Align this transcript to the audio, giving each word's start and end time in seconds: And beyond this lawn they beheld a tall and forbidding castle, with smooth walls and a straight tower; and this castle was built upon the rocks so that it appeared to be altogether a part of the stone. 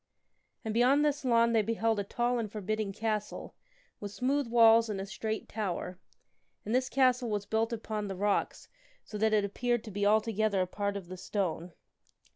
And 0.65 0.73
beyond 0.73 1.05
this 1.05 1.23
lawn 1.23 1.51
they 1.53 1.61
beheld 1.61 1.99
a 1.99 2.03
tall 2.03 2.39
and 2.39 2.51
forbidding 2.51 2.91
castle, 2.91 3.53
with 3.99 4.09
smooth 4.11 4.47
walls 4.47 4.89
and 4.89 4.99
a 4.99 5.05
straight 5.05 5.47
tower; 5.47 5.99
and 6.65 6.73
this 6.73 6.89
castle 6.89 7.29
was 7.29 7.45
built 7.45 7.71
upon 7.71 8.07
the 8.07 8.15
rocks 8.15 8.67
so 9.05 9.19
that 9.19 9.31
it 9.31 9.45
appeared 9.45 9.83
to 9.83 9.91
be 9.91 10.03
altogether 10.03 10.59
a 10.61 10.65
part 10.65 10.97
of 10.97 11.07
the 11.07 11.17
stone. 11.17 11.73